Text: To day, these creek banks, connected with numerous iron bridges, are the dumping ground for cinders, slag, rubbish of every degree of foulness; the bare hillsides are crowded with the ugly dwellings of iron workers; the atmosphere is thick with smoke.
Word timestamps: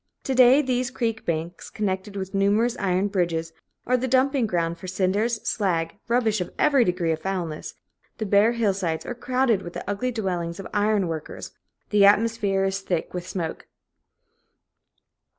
To 0.23 0.33
day, 0.33 0.63
these 0.63 0.89
creek 0.89 1.27
banks, 1.27 1.69
connected 1.69 2.15
with 2.15 2.33
numerous 2.33 2.75
iron 2.79 3.07
bridges, 3.07 3.53
are 3.85 3.95
the 3.97 4.07
dumping 4.07 4.47
ground 4.47 4.79
for 4.79 4.87
cinders, 4.87 5.39
slag, 5.47 5.95
rubbish 6.07 6.41
of 6.41 6.51
every 6.57 6.83
degree 6.83 7.11
of 7.11 7.21
foulness; 7.21 7.75
the 8.17 8.25
bare 8.25 8.53
hillsides 8.53 9.05
are 9.05 9.13
crowded 9.13 9.61
with 9.61 9.73
the 9.73 9.87
ugly 9.87 10.11
dwellings 10.11 10.59
of 10.59 10.65
iron 10.73 11.07
workers; 11.07 11.51
the 11.91 12.03
atmosphere 12.03 12.63
is 12.63 12.79
thick 12.79 13.13
with 13.13 13.27
smoke. 13.27 13.67